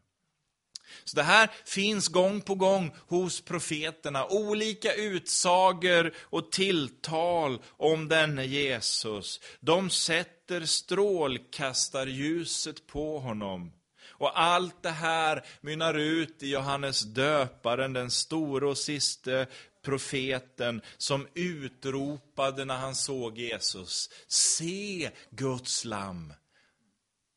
Så 1.05 1.17
det 1.17 1.23
här 1.23 1.51
finns 1.65 2.09
gång 2.09 2.41
på 2.41 2.55
gång 2.55 2.95
hos 3.09 3.41
profeterna, 3.41 4.27
olika 4.27 4.95
utsagor 4.95 6.15
och 6.19 6.53
tilltal 6.53 7.63
om 7.69 8.09
denne 8.09 8.45
Jesus. 8.45 9.41
De 9.61 9.91
sätter 9.91 10.65
strålkastarljuset 10.65 12.87
på 12.87 13.19
honom. 13.19 13.73
Och 14.19 14.41
allt 14.41 14.83
det 14.83 14.91
här 14.91 15.45
mynnar 15.61 15.95
ut 15.95 16.43
i 16.43 16.51
Johannes 16.51 17.01
döparen, 17.01 17.93
den 17.93 18.11
store 18.11 18.67
och 18.67 18.79
siste 18.79 19.47
profeten, 19.83 20.83
som 20.97 21.27
utropade 21.35 22.65
när 22.65 22.77
han 22.77 22.95
såg 22.95 23.39
Jesus, 23.39 24.11
se 24.27 25.11
Guds 25.31 25.85
lam. 25.85 26.33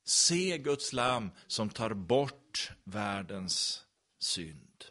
Se 0.05 0.57
Guds 0.57 0.93
lam 0.93 1.31
som 1.48 1.69
tar 1.69 1.93
bort 1.93 2.71
världens 2.83 3.83
synd. 4.19 4.86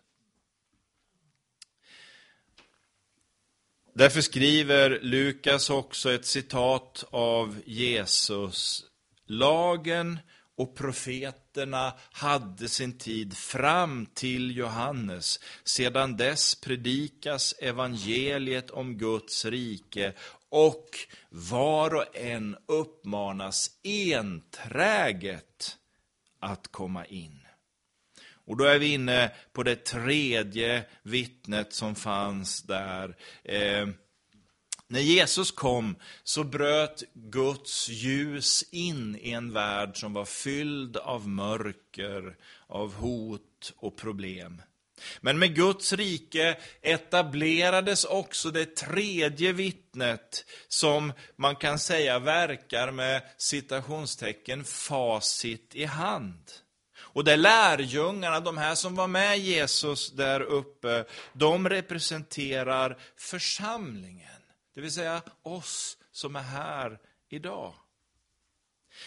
Därför 3.99 4.21
skriver 4.21 5.01
Lukas 5.03 5.71
också 5.71 6.13
ett 6.13 6.27
citat 6.27 7.05
av 7.11 7.63
Jesus. 7.67 8.85
Lagen 9.27 10.19
och 10.59 10.77
profeterna 10.77 11.93
hade 12.13 12.69
sin 12.69 12.99
tid 12.99 13.37
fram 13.37 14.07
till 14.07 14.57
Johannes. 14.57 15.41
Sedan 15.65 16.17
dess 16.17 16.55
predikas 16.55 17.55
evangeliet 17.61 18.71
om 18.71 18.99
Guds 18.99 19.45
rike 19.45 20.13
och 20.49 20.89
var 21.29 21.95
och 21.95 22.17
en 22.17 22.57
uppmanas 22.67 23.71
enträget 23.85 25.77
att 26.41 26.69
komma 26.69 27.07
in. 27.07 27.41
Och 28.47 28.57
då 28.57 28.65
är 28.65 28.79
vi 28.79 28.93
inne 28.93 29.33
på 29.53 29.63
det 29.63 29.85
tredje 29.85 30.85
vittnet 31.03 31.73
som 31.73 31.95
fanns 31.95 32.63
där. 32.63 33.17
Eh, 33.45 33.89
när 34.89 35.01
Jesus 35.01 35.51
kom 35.51 35.97
så 36.25 36.45
bröt 36.45 37.03
Guds 37.15 37.89
ljus 37.89 38.65
in 38.71 39.17
i 39.21 39.31
en 39.33 39.53
värld 39.53 40.01
som 40.01 40.13
var 40.13 40.25
fylld 40.25 40.97
av 40.97 41.29
mörker, 41.29 42.37
av 42.67 42.95
hot 42.95 43.73
och 43.77 43.97
problem. 43.97 44.63
Men 45.21 45.39
med 45.39 45.55
Guds 45.55 45.93
rike 45.93 46.57
etablerades 46.83 48.05
också 48.05 48.51
det 48.51 48.77
tredje 48.77 49.53
vittnet 49.53 50.45
som 50.69 51.13
man 51.37 51.57
kan 51.57 51.79
säga 51.79 52.19
verkar 52.19 52.91
med 52.91 53.23
citationstecken 53.37 54.65
facit 54.65 55.75
i 55.75 55.85
hand. 55.85 56.51
Och 57.01 57.25
det 57.25 57.37
lärjungarna, 57.37 58.41
de 58.41 58.59
här 58.59 58.75
som 58.75 58.95
var 58.95 59.09
med 59.09 59.39
Jesus 59.39 60.11
där 60.11 60.41
uppe, 60.41 61.05
de 61.33 61.69
representerar 61.69 62.99
församlingen. 63.17 64.38
Det 64.79 64.83
vill 64.83 64.93
säga 64.93 65.23
oss 65.43 65.99
som 66.13 66.37
är 66.37 66.43
här 66.43 66.99
idag. 67.29 67.75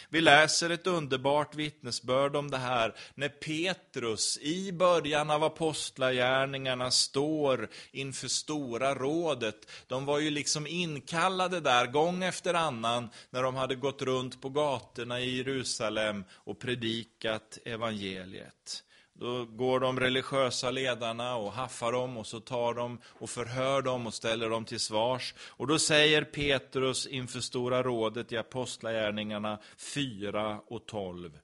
Vi 0.10 0.22
läser 0.22 0.70
ett 0.70 0.88
underbart 0.88 1.56
vittnesbörd 1.56 2.36
om 2.36 2.52
det 2.52 2.58
här 2.58 2.96
när 3.16 3.30
Petrus 3.30 4.38
i 4.42 4.72
början 4.72 5.30
av 5.30 5.44
apostlagärningarna 5.44 6.92
står 6.92 7.70
inför 7.92 8.28
stora 8.28 8.96
rådet. 8.96 9.70
De 9.88 10.06
var 10.06 10.20
ju 10.20 10.30
liksom 10.30 10.68
inkallade 10.68 11.60
där 11.60 11.88
gång 11.88 12.24
efter 12.24 12.54
annan 12.54 13.10
när 13.30 13.44
de 13.44 13.56
hade 13.56 13.76
gått 13.76 14.02
runt 14.02 14.42
på 14.42 14.50
gatorna 14.50 15.20
i 15.20 15.38
Jerusalem 15.38 16.24
och 16.32 16.60
predikat 16.60 17.58
evangeliet. 17.66 18.84
Då 19.22 19.46
går 19.46 19.80
de 19.80 20.00
religiösa 20.00 20.72
ledarna 20.72 21.36
och 21.36 21.54
haffar 21.54 21.92
dem 21.92 22.18
och 22.18 22.28
så 22.28 22.40
tar 22.40 22.74
de 22.74 23.00
och 23.06 23.30
förhör 23.30 23.82
dem 23.82 24.08
och 24.08 24.14
ställer 24.14 24.50
dem 24.50 24.66
till 24.66 24.80
svars. 24.80 25.34
Och 25.40 25.68
då 25.68 25.80
säger 25.80 26.24
Petrus 26.24 27.08
inför 27.08 27.40
Stora 27.40 27.84
rådet 27.84 28.32
i 28.32 28.38
Apostlagärningarna 28.38 29.60
4 29.78 30.60
och 30.68 30.86
12. 30.86 31.40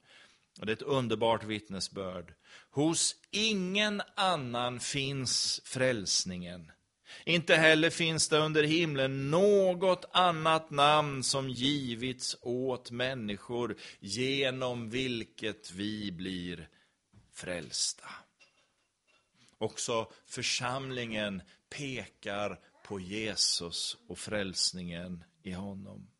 Och 0.60 0.66
det 0.66 0.72
är 0.72 0.76
ett 0.76 0.82
underbart 0.82 1.44
vittnesbörd. 1.44 2.34
Hos 2.70 3.14
ingen 3.30 4.02
annan 4.14 4.80
finns 4.80 5.60
frälsningen. 5.64 6.72
Inte 7.24 7.54
heller 7.54 7.90
finns 7.90 8.28
det 8.28 8.38
under 8.38 8.62
himlen 8.62 9.30
något 9.30 10.04
annat 10.12 10.70
namn 10.70 11.22
som 11.22 11.48
givits 11.48 12.36
åt 12.40 12.90
människor 12.90 13.76
genom 14.00 14.90
vilket 14.90 15.72
vi 15.72 16.12
blir 16.12 16.68
frälsta. 17.38 18.08
Också 19.58 20.12
församlingen 20.26 21.42
pekar 21.70 22.60
på 22.84 23.00
Jesus 23.00 23.96
och 24.08 24.18
frälsningen 24.18 25.24
i 25.42 25.52
honom. 25.52 26.10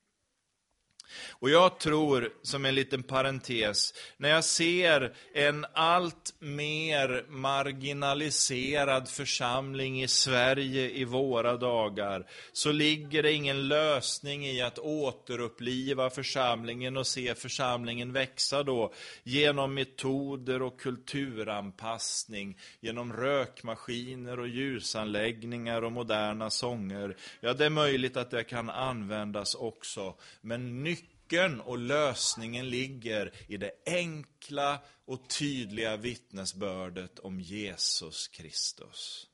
Och 1.30 1.50
jag 1.50 1.80
tror, 1.80 2.32
som 2.42 2.64
en 2.64 2.74
liten 2.74 3.02
parentes, 3.02 3.94
när 4.16 4.28
jag 4.28 4.44
ser 4.44 5.14
en 5.34 5.66
allt 5.72 6.34
mer 6.38 7.24
marginaliserad 7.28 9.08
församling 9.08 10.02
i 10.02 10.08
Sverige 10.08 10.90
i 10.90 11.04
våra 11.04 11.56
dagar, 11.56 12.26
så 12.52 12.72
ligger 12.72 13.22
det 13.22 13.32
ingen 13.32 13.68
lösning 13.68 14.46
i 14.46 14.62
att 14.62 14.78
återuppliva 14.78 16.10
församlingen 16.10 16.96
och 16.96 17.06
se 17.06 17.34
församlingen 17.34 18.12
växa 18.12 18.62
då, 18.62 18.92
genom 19.22 19.74
metoder 19.74 20.62
och 20.62 20.80
kulturanpassning, 20.80 22.58
genom 22.80 23.12
rökmaskiner 23.12 24.40
och 24.40 24.48
ljusanläggningar 24.48 25.82
och 25.82 25.92
moderna 25.92 26.50
sånger. 26.50 27.16
Ja, 27.40 27.52
det 27.52 27.66
är 27.66 27.70
möjligt 27.70 28.16
att 28.16 28.30
det 28.30 28.44
kan 28.44 28.70
användas 28.70 29.54
också, 29.54 30.14
men 30.40 30.82
nyckeln 31.28 31.60
och 31.60 31.78
lösningen 31.78 32.68
ligger 32.68 33.32
i 33.46 33.56
det 33.56 33.72
enkla 33.86 34.80
och 35.04 35.28
tydliga 35.28 35.96
vittnesbördet 35.96 37.18
om 37.18 37.40
Jesus 37.40 38.28
Kristus. 38.28 39.26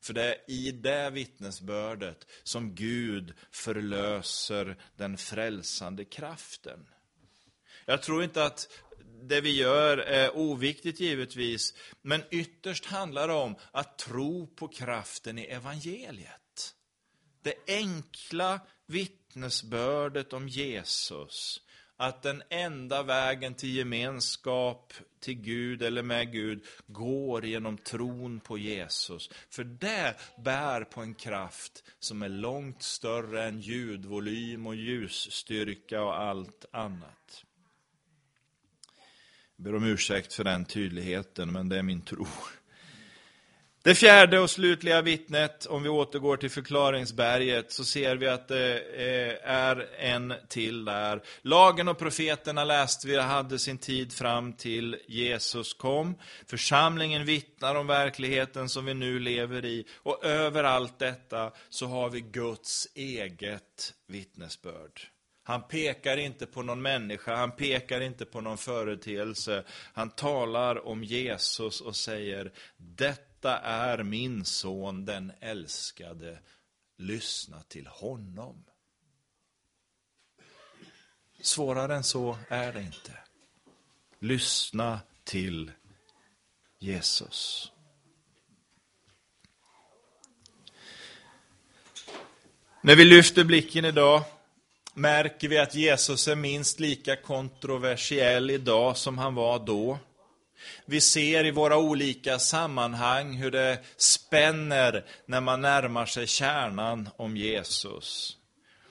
För 0.00 0.14
det 0.14 0.24
är 0.24 0.50
i 0.50 0.72
det 0.72 1.10
vittnesbördet 1.10 2.26
som 2.42 2.74
Gud 2.74 3.34
förlöser 3.50 4.76
den 4.96 5.18
frälsande 5.18 6.04
kraften. 6.04 6.88
Jag 7.86 8.02
tror 8.02 8.24
inte 8.24 8.44
att 8.44 8.68
det 9.22 9.40
vi 9.40 9.56
gör 9.56 9.98
är 9.98 10.36
oviktigt 10.36 11.00
givetvis, 11.00 11.74
men 12.02 12.22
ytterst 12.30 12.84
handlar 12.84 13.28
det 13.28 13.34
om 13.34 13.56
att 13.72 13.98
tro 13.98 14.46
på 14.46 14.68
kraften 14.68 15.38
i 15.38 15.42
evangeliet. 15.42 16.74
Det 17.42 17.54
enkla 17.66 18.60
vittnesbördet 18.86 19.21
vittnesbördet 19.32 20.32
om 20.32 20.48
Jesus, 20.48 21.60
att 21.96 22.22
den 22.22 22.42
enda 22.50 23.02
vägen 23.02 23.54
till 23.54 23.76
gemenskap 23.76 24.92
till 25.20 25.34
Gud 25.34 25.82
eller 25.82 26.02
med 26.02 26.32
Gud 26.32 26.64
går 26.86 27.44
genom 27.44 27.78
tron 27.78 28.40
på 28.40 28.58
Jesus. 28.58 29.30
För 29.50 29.64
det 29.64 30.14
bär 30.44 30.84
på 30.84 31.00
en 31.00 31.14
kraft 31.14 31.84
som 31.98 32.22
är 32.22 32.28
långt 32.28 32.82
större 32.82 33.44
än 33.44 33.60
ljudvolym 33.60 34.66
och 34.66 34.76
ljusstyrka 34.76 36.02
och 36.02 36.20
allt 36.20 36.64
annat. 36.72 37.44
Jag 39.56 39.64
ber 39.64 39.74
om 39.74 39.84
ursäkt 39.84 40.34
för 40.34 40.44
den 40.44 40.64
tydligheten, 40.64 41.52
men 41.52 41.68
det 41.68 41.78
är 41.78 41.82
min 41.82 42.02
tro. 42.02 42.26
Det 43.84 43.94
fjärde 43.94 44.40
och 44.40 44.50
slutliga 44.50 45.02
vittnet, 45.02 45.66
om 45.66 45.82
vi 45.82 45.88
återgår 45.88 46.36
till 46.36 46.50
förklaringsberget, 46.50 47.72
så 47.72 47.84
ser 47.84 48.16
vi 48.16 48.28
att 48.28 48.48
det 48.48 48.78
eh, 48.78 49.50
är 49.50 49.88
en 49.98 50.34
till 50.48 50.84
där. 50.84 51.22
Lagen 51.42 51.88
och 51.88 51.98
profeterna 51.98 52.64
läste 52.64 53.06
vi, 53.06 53.20
hade 53.20 53.58
sin 53.58 53.78
tid 53.78 54.12
fram 54.12 54.52
till 54.52 54.96
Jesus 55.08 55.74
kom. 55.74 56.18
Församlingen 56.46 57.24
vittnar 57.24 57.74
om 57.74 57.86
verkligheten 57.86 58.68
som 58.68 58.84
vi 58.84 58.94
nu 58.94 59.18
lever 59.18 59.64
i. 59.64 59.86
Och 59.94 60.24
över 60.24 60.64
allt 60.64 60.98
detta 60.98 61.52
så 61.68 61.86
har 61.86 62.10
vi 62.10 62.20
Guds 62.20 62.88
eget 62.94 63.94
vittnesbörd. 64.08 65.00
Han 65.44 65.62
pekar 65.62 66.16
inte 66.16 66.46
på 66.46 66.62
någon 66.62 66.82
människa, 66.82 67.36
han 67.36 67.56
pekar 67.56 68.00
inte 68.00 68.24
på 68.24 68.40
någon 68.40 68.58
företeelse. 68.58 69.64
Han 69.92 70.10
talar 70.10 70.86
om 70.86 71.04
Jesus 71.04 71.80
och 71.80 71.96
säger, 71.96 72.52
detta 72.76 73.31
detta 73.42 73.58
är 73.58 74.02
min 74.02 74.44
son, 74.44 75.04
den 75.04 75.32
älskade. 75.40 76.38
Lyssna 76.96 77.62
till 77.62 77.86
honom. 77.86 78.64
Svårare 81.40 81.96
än 81.96 82.04
så 82.04 82.38
är 82.48 82.72
det 82.72 82.82
inte. 82.82 83.18
Lyssna 84.18 85.00
till 85.24 85.72
Jesus. 86.78 87.72
När 92.82 92.96
vi 92.96 93.04
lyfter 93.04 93.44
blicken 93.44 93.84
idag 93.84 94.22
märker 94.94 95.48
vi 95.48 95.58
att 95.58 95.74
Jesus 95.74 96.28
är 96.28 96.36
minst 96.36 96.80
lika 96.80 97.16
kontroversiell 97.16 98.50
idag 98.50 98.96
som 98.96 99.18
han 99.18 99.34
var 99.34 99.58
då. 99.58 99.98
Vi 100.84 101.00
ser 101.00 101.44
i 101.44 101.50
våra 101.50 101.76
olika 101.76 102.38
sammanhang 102.38 103.36
hur 103.36 103.50
det 103.50 103.78
spänner 103.96 105.04
när 105.26 105.40
man 105.40 105.60
närmar 105.60 106.06
sig 106.06 106.26
kärnan 106.26 107.08
om 107.16 107.36
Jesus. 107.36 108.36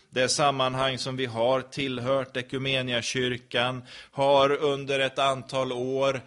Det 0.10 0.30
sammanhang 0.30 0.98
som 0.98 1.16
vi 1.16 1.26
har 1.26 1.62
tillhört, 1.62 2.38
Ekumeniakyrkan, 2.38 3.84
har 4.12 4.52
under 4.52 5.00
ett 5.00 5.20
antal 5.20 5.72
år, 5.72 6.22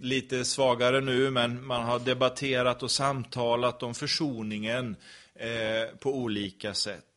lite 0.00 0.44
svagare 0.44 1.00
nu, 1.00 1.30
men 1.30 1.66
man 1.66 1.84
har 1.84 1.98
debatterat 1.98 2.82
och 2.82 2.90
samtalat 2.90 3.82
om 3.82 3.94
försoningen 3.94 4.96
eh, 5.34 5.98
på 5.98 6.14
olika 6.14 6.74
sätt. 6.74 7.09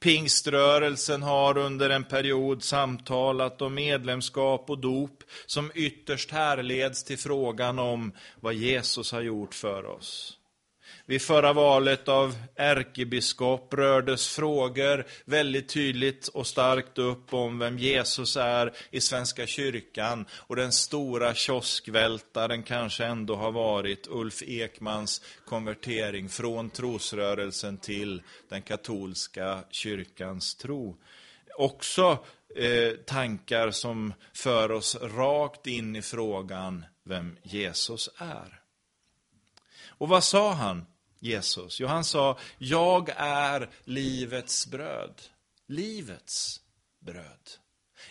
Pingströrelsen 0.00 1.22
har 1.22 1.58
under 1.58 1.90
en 1.90 2.04
period 2.04 2.62
samtalat 2.62 3.62
om 3.62 3.74
medlemskap 3.74 4.70
och 4.70 4.78
dop 4.78 5.22
som 5.46 5.72
ytterst 5.74 6.30
härleds 6.30 7.04
till 7.04 7.18
frågan 7.18 7.78
om 7.78 8.12
vad 8.40 8.54
Jesus 8.54 9.12
har 9.12 9.20
gjort 9.20 9.54
för 9.54 9.86
oss. 9.86 10.38
Vid 11.06 11.22
förra 11.22 11.52
valet 11.52 12.08
av 12.08 12.36
ärkebiskop 12.56 13.74
rördes 13.74 14.28
frågor 14.28 15.06
väldigt 15.24 15.68
tydligt 15.68 16.28
och 16.28 16.46
starkt 16.46 16.98
upp 16.98 17.34
om 17.34 17.58
vem 17.58 17.78
Jesus 17.78 18.36
är 18.36 18.72
i 18.90 19.00
Svenska 19.00 19.46
kyrkan. 19.46 20.26
Och 20.32 20.56
den 20.56 20.72
stora 20.72 21.34
kioskvältaren 21.34 22.62
kanske 22.62 23.04
ändå 23.04 23.36
har 23.36 23.52
varit 23.52 24.06
Ulf 24.10 24.42
Ekmans 24.42 25.22
konvertering 25.44 26.28
från 26.28 26.70
trosrörelsen 26.70 27.78
till 27.78 28.22
den 28.48 28.62
katolska 28.62 29.64
kyrkans 29.70 30.54
tro. 30.54 30.96
Också 31.58 32.24
eh, 32.56 32.92
tankar 32.92 33.70
som 33.70 34.12
för 34.34 34.70
oss 34.72 34.96
rakt 35.02 35.66
in 35.66 35.96
i 35.96 36.02
frågan 36.02 36.84
vem 37.04 37.36
Jesus 37.42 38.08
är. 38.18 38.65
Och 39.98 40.08
vad 40.08 40.24
sa 40.24 40.52
han? 40.52 40.86
Jesus? 41.20 41.80
Jo, 41.80 41.86
han 41.86 42.04
sa, 42.04 42.38
jag 42.58 43.10
är 43.16 43.70
livets 43.84 44.66
bröd. 44.66 45.22
Livets 45.68 46.60
bröd. 47.06 47.50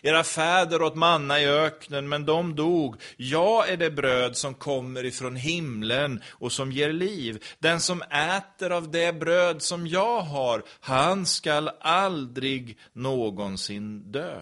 Era 0.02 0.24
fäder 0.24 0.82
åt 0.82 0.96
manna 0.96 1.42
i 1.42 1.48
öknen, 1.48 2.10
men 2.10 2.26
de 2.26 2.56
dog. 2.56 3.02
Jag 3.18 3.70
är 3.70 3.78
det 3.78 3.92
bröd 3.92 4.38
som 4.38 4.54
kommer 4.54 5.06
ifrån 5.06 5.36
himlen 5.36 6.22
och 6.28 6.52
som 6.52 6.72
ger 6.72 6.94
liv. 6.94 7.44
Den 7.60 7.82
som 7.82 8.02
äter 8.02 8.72
av 8.72 8.92
det 8.92 9.14
bröd 9.14 9.62
som 9.62 9.88
jag 9.88 10.22
har, 10.22 10.64
han 10.80 11.26
skall 11.26 11.70
aldrig 11.80 12.78
någonsin 12.94 14.12
dö 14.12 14.42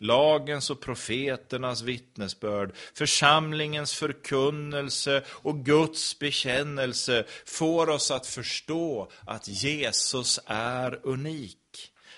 lagens 0.00 0.70
och 0.70 0.80
profeternas 0.80 1.82
vittnesbörd, 1.82 2.72
församlingens 2.94 3.94
förkunnelse 3.94 5.22
och 5.28 5.64
Guds 5.64 6.18
bekännelse 6.18 7.24
får 7.46 7.88
oss 7.90 8.10
att 8.10 8.26
förstå 8.26 9.10
att 9.26 9.48
Jesus 9.48 10.40
är 10.46 11.06
unik. 11.06 11.56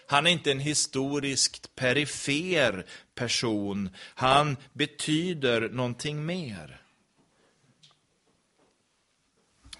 Han 0.06 0.26
är 0.26 0.30
inte 0.30 0.50
en 0.50 0.60
historiskt 0.60 1.74
perifer 1.74 2.86
person, 3.14 3.90
han 3.96 4.56
betyder 4.72 5.68
någonting 5.68 6.26
mer. 6.26 6.78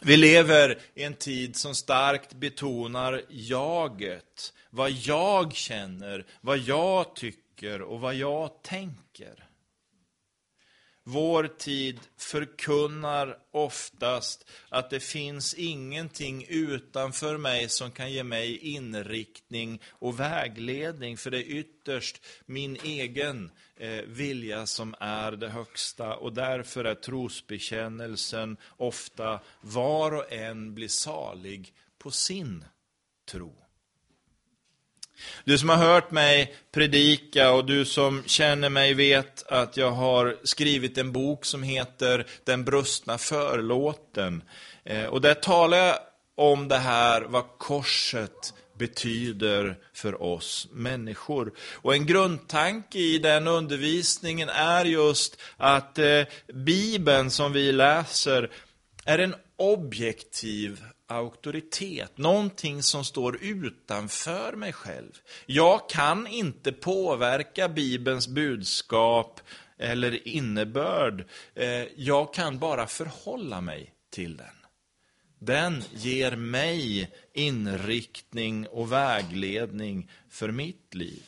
Vi 0.01 0.17
lever 0.17 0.79
i 0.95 1.03
en 1.03 1.15
tid 1.15 1.57
som 1.57 1.75
starkt 1.75 2.35
betonar 2.35 3.23
jaget, 3.29 4.53
vad 4.71 4.91
jag 4.91 5.55
känner, 5.55 6.27
vad 6.41 6.59
jag 6.59 7.15
tycker 7.17 7.42
tycker 7.63 7.83
och 7.83 8.01
vad 8.01 8.15
jag 8.15 8.63
tänker. 8.63 9.49
Vår 11.05 11.49
tid 11.59 12.01
förkunnar 12.17 13.39
oftast 13.51 14.51
att 14.69 14.91
det 14.91 15.01
finns 15.01 15.55
ingenting 15.55 16.47
utanför 16.49 17.37
mig 17.37 17.69
som 17.69 17.91
kan 17.91 18.13
ge 18.13 18.25
mig 18.25 18.57
inriktning 18.57 19.81
och 19.89 20.21
vägledning, 20.21 21.17
för 21.17 21.31
det 21.31 21.39
är 21.39 21.57
ytterst 21.57 22.25
min 22.47 22.77
egen 22.85 23.51
eh, 23.77 24.03
vilja 24.07 24.67
som 24.67 24.95
är 25.01 25.33
det 25.33 25.49
högsta. 25.49 26.17
Och 26.17 26.33
därför 26.33 26.85
är 26.85 26.95
trosbekännelsen 26.95 28.57
ofta 28.77 29.41
var 29.61 30.15
och 30.15 30.33
en 30.33 30.75
blir 30.75 30.89
salig 30.89 31.75
på 31.99 32.11
sin 32.11 32.65
tro. 33.27 33.62
Du 35.45 35.59
som 35.59 35.69
har 35.69 35.77
hört 35.77 36.11
mig 36.11 36.55
predika 36.73 37.53
och 37.53 37.65
du 37.65 37.85
som 37.85 38.23
känner 38.27 38.69
mig 38.69 38.95
vet 38.95 39.47
att 39.47 39.77
jag 39.77 39.91
har 39.91 40.37
skrivit 40.45 40.99
en 40.99 41.13
bok 41.13 41.45
som 41.45 41.63
heter 41.63 42.27
Den 42.45 42.65
brustna 42.65 43.19
förlåten. 43.19 44.43
Eh, 44.85 45.05
och 45.05 45.21
där 45.21 45.35
talar 45.35 45.79
jag 45.79 45.99
om 46.37 46.69
det 46.69 46.79
här, 46.79 47.21
vad 47.21 47.45
korset 47.59 48.55
betyder 48.79 49.79
för 49.95 50.23
oss 50.23 50.69
människor. 50.73 51.53
Och 51.73 51.95
en 51.95 52.07
grundtanke 52.07 52.99
i 52.99 53.19
den 53.19 53.49
undervisningen 53.49 54.49
är 54.49 54.85
just 54.85 55.41
att 55.57 55.99
eh, 55.99 56.23
Bibeln 56.55 57.31
som 57.31 57.53
vi 57.53 57.73
läser 57.73 58.51
är 59.05 59.19
en 59.19 59.35
objektiv 59.57 60.85
auktoritet, 61.13 62.19
någonting 62.19 62.83
som 62.83 63.05
står 63.05 63.39
utanför 63.43 64.53
mig 64.53 64.73
själv. 64.73 65.13
Jag 65.47 65.89
kan 65.89 66.27
inte 66.27 66.73
påverka 66.73 67.69
Bibelns 67.69 68.29
budskap 68.29 69.41
eller 69.79 70.29
innebörd. 70.29 71.25
Eh, 71.55 71.85
jag 71.97 72.35
kan 72.35 72.59
bara 72.59 72.87
förhålla 72.87 73.61
mig 73.61 73.95
till 74.11 74.37
den. 74.37 74.47
Den 75.39 75.85
ger 75.95 76.37
mig 76.37 77.11
inriktning 77.33 78.67
och 78.67 78.93
vägledning 78.93 80.11
för 80.31 80.51
mitt 80.51 80.95
liv. 80.95 81.23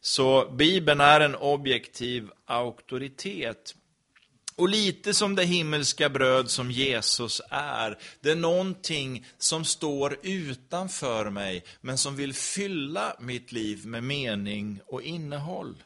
Så 0.00 0.50
Bibeln 0.50 1.00
är 1.00 1.20
en 1.20 1.34
objektiv 1.34 2.30
auktoritet. 2.44 3.74
Och 4.56 4.68
lite 4.68 5.14
som 5.14 5.34
det 5.34 5.44
himmelska 5.44 6.08
bröd 6.08 6.50
som 6.50 6.70
Jesus 6.70 7.40
är, 7.50 7.98
det 8.20 8.30
är 8.30 8.36
någonting 8.36 9.26
som 9.38 9.64
står 9.64 10.18
utanför 10.22 11.30
mig, 11.30 11.64
men 11.80 11.98
som 11.98 12.16
vill 12.16 12.34
fylla 12.34 13.16
mitt 13.20 13.52
liv 13.52 13.86
med 13.86 14.04
mening 14.04 14.80
och 14.86 15.02
innehåll. 15.02 15.82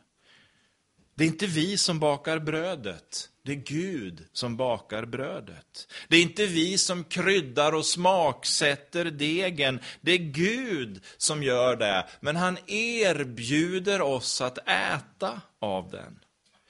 Det 1.15 1.25
är 1.25 1.29
inte 1.29 1.47
vi 1.47 1.77
som 1.77 1.99
bakar 1.99 2.39
brödet, 2.39 3.29
det 3.43 3.53
är 3.53 3.57
Gud 3.57 4.25
som 4.33 4.57
bakar 4.57 5.05
brödet. 5.05 5.89
Det 6.09 6.17
är 6.17 6.23
inte 6.23 6.47
vi 6.47 6.79
som 6.79 7.05
kryddar 7.05 7.75
och 7.75 7.87
smaksätter 7.87 9.05
degen, 9.05 9.81
det 10.01 10.13
är 10.13 10.19
Gud 10.19 11.01
som 11.17 11.43
gör 11.43 11.77
det. 11.77 12.09
Men 12.21 12.37
han 12.37 12.59
erbjuder 12.67 14.01
oss 14.01 14.41
att 14.41 14.59
äta 14.69 15.41
av 15.59 15.91
den. 15.91 16.19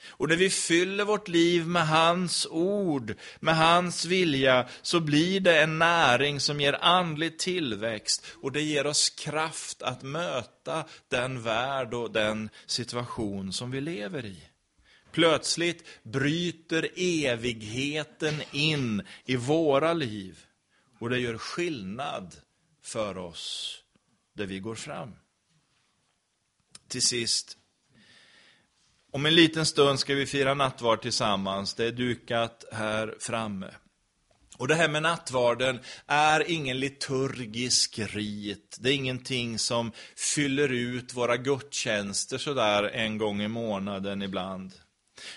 Och 0.09 0.29
när 0.29 0.37
vi 0.37 0.51
fyller 0.51 1.05
vårt 1.05 1.29
liv 1.29 1.67
med 1.67 1.89
hans 1.89 2.47
ord, 2.51 3.15
med 3.41 3.57
hans 3.57 4.05
vilja, 4.05 4.69
så 4.83 5.01
blir 5.01 5.41
det 5.41 5.63
en 5.63 5.79
näring 5.79 6.41
som 6.41 6.61
ger 6.61 6.85
andlig 6.85 7.39
tillväxt 7.39 8.27
och 8.43 8.53
det 8.53 8.63
ger 8.63 8.87
oss 8.87 9.11
kraft 9.11 9.83
att 9.83 10.03
möta 10.03 10.85
den 11.09 11.43
värld 11.43 11.95
och 11.95 12.11
den 12.11 12.51
situation 12.67 13.53
som 13.53 13.71
vi 13.71 13.81
lever 13.81 14.27
i. 14.27 14.37
Plötsligt 15.13 15.85
bryter 16.03 16.89
evigheten 16.97 18.43
in 18.53 19.03
i 19.25 19.37
våra 19.37 19.93
liv 19.93 20.39
och 20.99 21.11
det 21.11 21.19
gör 21.19 21.39
skillnad 21.39 22.37
för 22.83 23.19
oss 23.19 23.75
där 24.33 24.47
vi 24.47 24.59
går 24.59 24.75
fram. 24.75 25.13
Till 26.89 27.03
sist, 27.03 27.58
om 29.13 29.27
en 29.27 29.35
liten 29.35 29.67
stund 29.67 30.01
ska 30.01 30.15
vi 30.15 30.27
fira 30.27 30.55
nattvard 30.55 31.03
tillsammans. 31.03 31.75
Det 31.75 31.85
är 31.85 31.93
dukat 31.93 32.65
här 32.73 33.15
framme. 33.21 33.71
Och 34.57 34.69
det 34.69 34.75
här 34.75 34.89
med 34.89 35.03
nattvarden 35.03 35.81
är 36.07 36.51
ingen 36.51 36.81
liturgisk 36.81 37.99
rit. 37.99 38.77
Det 38.81 38.91
är 38.91 38.95
ingenting 38.95 39.59
som 39.59 39.93
fyller 40.17 40.69
ut 40.69 41.15
våra 41.15 41.37
gudstjänster 41.37 42.39
sådär 42.39 42.83
en 42.83 43.19
gång 43.19 43.43
i 43.43 43.49
månaden 43.49 44.23
ibland. 44.23 44.73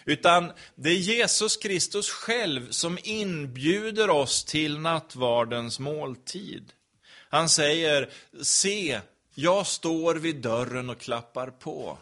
Utan 0.06 0.52
det 0.76 0.90
är 0.90 0.96
Jesus 0.96 1.58
Kristus 1.58 2.10
själv 2.10 2.70
som 2.70 2.98
inbjuder 3.04 4.10
oss 4.10 4.44
till 4.44 4.80
nattvardens 4.80 5.80
måltid. 5.80 6.72
Han 7.30 7.50
säger, 7.50 8.10
se, 8.42 9.00
jag 9.36 9.68
står 9.68 10.16
vid 10.16 10.36
dörren 10.36 10.90
och 10.90 11.00
klappar 11.00 11.48
på. 11.48 11.98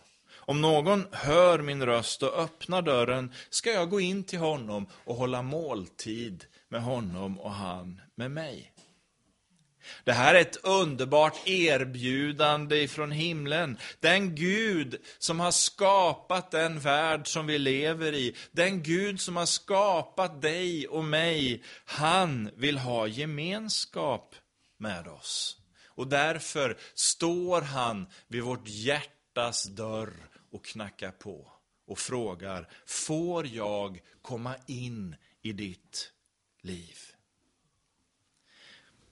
Om 0.49 0.61
någon 0.61 1.07
hör 1.11 1.59
min 1.59 1.85
röst 1.85 2.23
och 2.23 2.39
öppnar 2.39 2.81
dörren 2.81 3.33
ska 3.49 3.71
jag 3.71 3.89
gå 3.89 3.99
in 3.99 4.23
till 4.23 4.39
honom 4.39 4.87
och 4.93 5.15
hålla 5.15 5.41
måltid 5.41 6.45
med 6.69 6.81
honom 6.81 7.39
och 7.39 7.51
han 7.51 8.01
med 8.15 8.31
mig. 8.31 8.71
Det 10.03 10.11
här 10.11 10.35
är 10.35 10.41
ett 10.41 10.65
underbart 10.65 11.47
erbjudande 11.47 12.83
ifrån 12.83 13.11
himlen. 13.11 13.77
Den 13.99 14.35
Gud 14.35 15.01
som 15.19 15.39
har 15.39 15.51
skapat 15.51 16.51
den 16.51 16.79
värld 16.79 17.27
som 17.27 17.47
vi 17.47 17.57
lever 17.57 18.13
i, 18.13 18.35
den 18.51 18.83
Gud 18.83 19.21
som 19.21 19.35
har 19.35 19.45
skapat 19.45 20.41
dig 20.41 20.87
och 20.87 21.05
mig, 21.05 21.63
han 21.85 22.49
vill 22.55 22.77
ha 22.77 23.07
gemenskap 23.07 24.35
med 24.77 25.07
oss. 25.07 25.57
Och 25.85 26.07
därför 26.07 26.77
står 26.93 27.61
han 27.61 28.07
vid 28.27 28.43
vårt 28.43 28.67
hjärtas 28.67 29.63
dörr 29.63 30.28
och 30.51 30.65
knackar 30.65 31.11
på 31.11 31.51
och 31.87 31.99
frågar, 31.99 32.69
får 32.85 33.47
jag 33.47 34.01
komma 34.21 34.55
in 34.67 35.15
i 35.41 35.53
ditt 35.53 36.11
liv? 36.61 36.97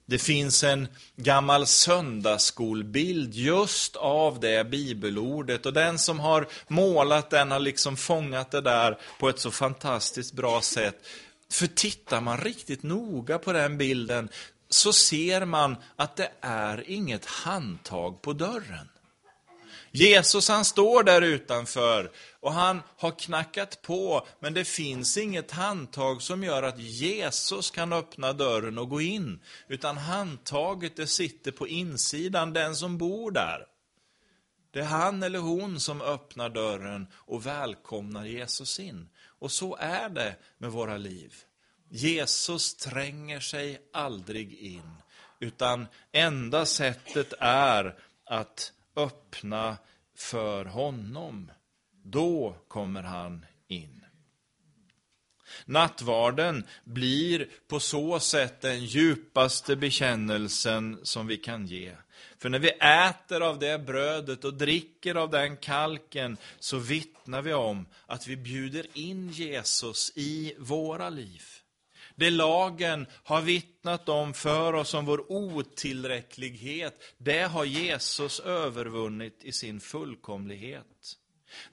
Det 0.06 0.18
finns 0.18 0.64
en 0.64 0.88
gammal 1.16 1.66
söndagsskolbild 1.66 3.34
just 3.34 3.96
av 3.96 4.40
det 4.40 4.70
bibelordet 4.70 5.66
och 5.66 5.72
den 5.72 5.98
som 5.98 6.20
har 6.20 6.48
målat 6.68 7.30
den 7.30 7.50
har 7.50 7.58
liksom 7.58 7.96
fångat 7.96 8.50
det 8.50 8.60
där 8.60 8.98
på 9.18 9.28
ett 9.28 9.38
så 9.38 9.50
fantastiskt 9.50 10.32
bra 10.32 10.60
sätt. 10.60 11.06
För 11.50 11.66
tittar 11.66 12.20
man 12.20 12.38
riktigt 12.38 12.82
noga 12.82 13.38
på 13.38 13.52
den 13.52 13.78
bilden 13.78 14.28
så 14.68 14.92
ser 14.92 15.44
man 15.44 15.76
att 15.96 16.16
det 16.16 16.30
är 16.40 16.90
inget 16.90 17.24
handtag 17.24 18.22
på 18.22 18.32
dörren. 18.32 18.88
Jesus 19.90 20.48
han 20.48 20.64
står 20.64 21.02
där 21.02 21.22
utanför 21.22 22.10
och 22.40 22.52
han 22.52 22.82
har 22.96 23.10
knackat 23.10 23.82
på, 23.82 24.26
men 24.40 24.54
det 24.54 24.64
finns 24.64 25.16
inget 25.16 25.50
handtag 25.50 26.22
som 26.22 26.44
gör 26.44 26.62
att 26.62 26.78
Jesus 26.78 27.70
kan 27.70 27.92
öppna 27.92 28.32
dörren 28.32 28.78
och 28.78 28.88
gå 28.88 29.00
in. 29.00 29.40
Utan 29.68 29.96
handtaget 29.96 30.96
det 30.96 31.06
sitter 31.06 31.52
på 31.52 31.68
insidan, 31.68 32.52
den 32.52 32.76
som 32.76 32.98
bor 32.98 33.30
där. 33.30 33.66
Det 34.70 34.80
är 34.80 34.84
han 34.84 35.22
eller 35.22 35.38
hon 35.38 35.80
som 35.80 36.02
öppnar 36.02 36.48
dörren 36.48 37.06
och 37.14 37.46
välkomnar 37.46 38.24
Jesus 38.24 38.80
in. 38.80 39.08
Och 39.38 39.52
så 39.52 39.76
är 39.76 40.08
det 40.08 40.36
med 40.58 40.70
våra 40.70 40.96
liv. 40.96 41.34
Jesus 41.90 42.74
tränger 42.74 43.40
sig 43.40 43.80
aldrig 43.92 44.54
in, 44.54 44.90
utan 45.40 45.86
enda 46.12 46.66
sättet 46.66 47.34
är 47.38 47.98
att 48.26 48.72
öppna 48.98 49.76
för 50.16 50.64
honom. 50.64 51.50
Då 52.04 52.56
kommer 52.68 53.02
han 53.02 53.46
in. 53.68 54.04
Nattvarden 55.64 56.66
blir 56.84 57.48
på 57.68 57.80
så 57.80 58.20
sätt 58.20 58.60
den 58.60 58.84
djupaste 58.84 59.76
bekännelsen 59.76 60.98
som 61.02 61.26
vi 61.26 61.36
kan 61.36 61.66
ge. 61.66 61.92
För 62.38 62.48
när 62.48 62.58
vi 62.58 62.70
äter 62.70 63.40
av 63.40 63.58
det 63.58 63.78
brödet 63.78 64.44
och 64.44 64.54
dricker 64.54 65.14
av 65.14 65.30
den 65.30 65.56
kalken 65.56 66.36
så 66.58 66.78
vittnar 66.78 67.42
vi 67.42 67.54
om 67.54 67.86
att 68.06 68.26
vi 68.26 68.36
bjuder 68.36 68.86
in 68.92 69.30
Jesus 69.30 70.12
i 70.14 70.54
våra 70.58 71.10
liv. 71.10 71.42
Det 72.18 72.30
lagen 72.30 73.06
har 73.24 73.40
vittnat 73.40 74.08
om 74.08 74.34
för 74.34 74.72
oss 74.72 74.94
om 74.94 75.04
vår 75.04 75.32
otillräcklighet, 75.32 77.02
det 77.18 77.42
har 77.42 77.64
Jesus 77.64 78.40
övervunnit 78.40 79.44
i 79.44 79.52
sin 79.52 79.80
fullkomlighet. 79.80 81.16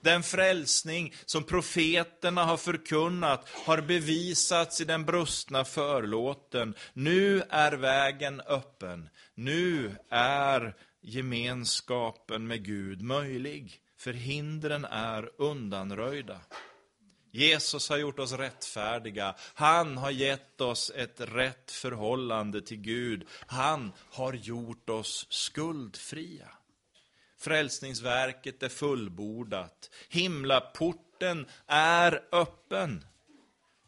Den 0.00 0.22
frälsning 0.22 1.14
som 1.24 1.44
profeterna 1.44 2.44
har 2.44 2.56
förkunnat 2.56 3.48
har 3.48 3.80
bevisats 3.80 4.80
i 4.80 4.84
den 4.84 5.04
brustna 5.04 5.64
förlåten. 5.64 6.74
Nu 6.92 7.42
är 7.50 7.72
vägen 7.72 8.40
öppen. 8.40 9.08
Nu 9.34 9.96
är 10.10 10.76
gemenskapen 11.00 12.46
med 12.46 12.64
Gud 12.64 13.02
möjlig. 13.02 13.80
För 13.98 14.12
hindren 14.12 14.84
är 14.84 15.30
undanröjda. 15.38 16.40
Jesus 17.36 17.88
har 17.88 17.96
gjort 17.96 18.18
oss 18.18 18.32
rättfärdiga. 18.32 19.34
Han 19.54 19.96
har 19.96 20.10
gett 20.10 20.60
oss 20.60 20.92
ett 20.94 21.20
rätt 21.20 21.70
förhållande 21.70 22.62
till 22.62 22.80
Gud. 22.80 23.28
Han 23.46 23.92
har 24.10 24.32
gjort 24.32 24.90
oss 24.90 25.26
skuldfria. 25.30 26.48
Frälsningsverket 27.38 28.62
är 28.62 28.68
fullbordat. 28.68 29.90
Himlaporten 30.08 31.46
är 31.66 32.24
öppen. 32.32 33.04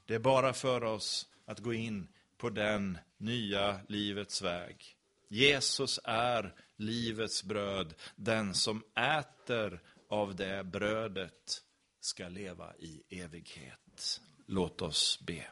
Det 0.06 0.14
är 0.14 0.18
bara 0.18 0.52
för 0.52 0.84
oss 0.84 1.26
att 1.46 1.58
gå 1.58 1.74
in 1.74 2.08
på 2.38 2.50
den 2.50 2.98
nya 3.18 3.80
livets 3.88 4.42
väg. 4.42 4.96
Jesus 5.28 6.00
är 6.04 6.54
livets 6.76 7.44
bröd. 7.44 7.94
Den 8.16 8.54
som 8.54 8.82
äter 8.96 9.80
av 10.08 10.36
det 10.36 10.64
brödet 10.64 11.62
ska 12.08 12.28
leva 12.28 12.74
i 12.78 13.02
evighet. 13.08 14.20
Låt 14.46 14.82
oss 14.82 15.20
be. 15.26 15.46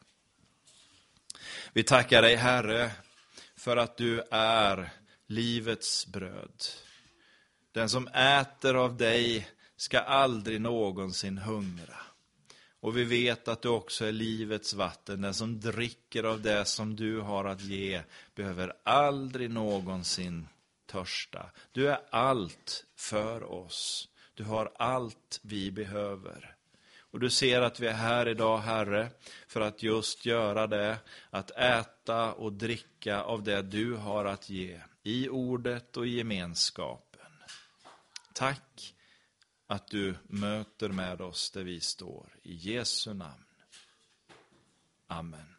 Vi 1.72 1.82
tackar 1.82 2.22
dig, 2.22 2.36
Herre, 2.36 2.90
för 3.56 3.76
att 3.76 3.96
du 3.96 4.22
är 4.30 4.90
livets 5.26 6.06
bröd. 6.06 6.64
Den 7.72 7.88
som 7.88 8.08
äter 8.08 8.74
av 8.74 8.96
dig 8.96 9.48
ska 9.76 10.00
aldrig 10.00 10.60
någonsin 10.60 11.38
hungra. 11.38 12.00
Och 12.80 12.96
vi 12.96 13.04
vet 13.04 13.48
att 13.48 13.62
du 13.62 13.68
också 13.68 14.04
är 14.04 14.12
livets 14.12 14.74
vatten. 14.74 15.20
Den 15.20 15.34
som 15.34 15.60
dricker 15.60 16.24
av 16.24 16.42
det 16.42 16.64
som 16.64 16.96
du 16.96 17.20
har 17.20 17.44
att 17.44 17.60
ge 17.60 18.02
behöver 18.34 18.72
aldrig 18.84 19.50
någonsin 19.50 20.48
törsta. 20.86 21.50
Du 21.72 21.90
är 21.90 22.00
allt 22.10 22.84
för 22.96 23.42
oss. 23.42 24.08
Du 24.36 24.44
har 24.44 24.72
allt 24.76 25.40
vi 25.42 25.70
behöver. 25.70 26.56
Och 26.98 27.20
du 27.20 27.30
ser 27.30 27.62
att 27.62 27.80
vi 27.80 27.86
är 27.86 27.92
här 27.92 28.28
idag, 28.28 28.58
Herre, 28.58 29.10
för 29.46 29.60
att 29.60 29.82
just 29.82 30.26
göra 30.26 30.66
det, 30.66 30.98
att 31.30 31.50
äta 31.50 32.32
och 32.32 32.52
dricka 32.52 33.22
av 33.22 33.42
det 33.42 33.62
du 33.62 33.94
har 33.94 34.24
att 34.24 34.50
ge, 34.50 34.80
i 35.02 35.28
ordet 35.28 35.96
och 35.96 36.06
i 36.06 36.16
gemenskapen. 36.16 37.32
Tack 38.32 38.94
att 39.66 39.88
du 39.88 40.14
möter 40.22 40.88
med 40.88 41.20
oss 41.20 41.50
där 41.50 41.64
vi 41.64 41.80
står. 41.80 42.38
I 42.42 42.54
Jesu 42.54 43.14
namn. 43.14 43.44
Amen. 45.06 45.55